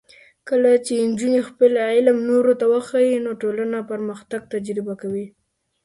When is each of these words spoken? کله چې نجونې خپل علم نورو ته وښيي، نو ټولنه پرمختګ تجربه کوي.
کله 0.49 0.71
چې 0.85 0.93
نجونې 1.11 1.41
خپل 1.49 1.71
علم 1.91 2.17
نورو 2.29 2.53
ته 2.59 2.65
وښيي، 2.71 3.15
نو 3.25 3.31
ټولنه 3.41 3.77
پرمختګ 3.91 4.41
تجربه 4.53 4.93
کوي. 5.01 5.25